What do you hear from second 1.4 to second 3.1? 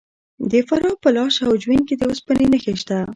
او جوین کې د وسپنې نښې شته.